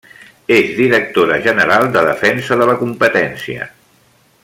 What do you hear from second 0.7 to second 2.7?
Directora General de Defensa de